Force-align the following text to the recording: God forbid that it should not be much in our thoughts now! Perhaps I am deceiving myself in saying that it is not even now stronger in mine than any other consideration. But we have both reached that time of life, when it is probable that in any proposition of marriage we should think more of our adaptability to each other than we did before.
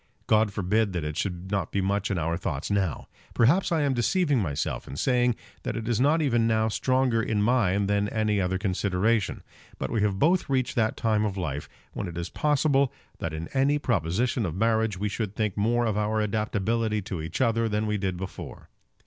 God 0.25 0.51
forbid 0.51 0.93
that 0.93 1.03
it 1.03 1.15
should 1.15 1.51
not 1.51 1.71
be 1.71 1.79
much 1.79 2.09
in 2.09 2.17
our 2.17 2.35
thoughts 2.35 2.71
now! 2.71 3.07
Perhaps 3.35 3.71
I 3.71 3.83
am 3.83 3.93
deceiving 3.93 4.39
myself 4.39 4.87
in 4.87 4.95
saying 4.95 5.35
that 5.61 5.75
it 5.77 5.87
is 5.87 6.01
not 6.01 6.23
even 6.23 6.47
now 6.47 6.69
stronger 6.69 7.21
in 7.21 7.43
mine 7.43 7.85
than 7.85 8.09
any 8.09 8.41
other 8.41 8.57
consideration. 8.57 9.43
But 9.77 9.91
we 9.91 10.01
have 10.01 10.17
both 10.17 10.49
reached 10.49 10.75
that 10.75 10.97
time 10.97 11.23
of 11.23 11.37
life, 11.37 11.69
when 11.93 12.07
it 12.07 12.17
is 12.17 12.29
probable 12.29 12.91
that 13.19 13.31
in 13.31 13.47
any 13.53 13.77
proposition 13.77 14.43
of 14.43 14.55
marriage 14.55 14.97
we 14.97 15.07
should 15.07 15.35
think 15.35 15.55
more 15.55 15.85
of 15.85 15.95
our 15.99 16.19
adaptability 16.19 17.03
to 17.03 17.21
each 17.21 17.39
other 17.39 17.69
than 17.69 17.85
we 17.85 17.99
did 17.99 18.17
before. 18.17 18.69